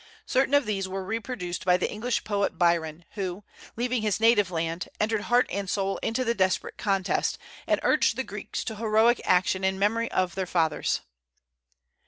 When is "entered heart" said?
4.99-5.45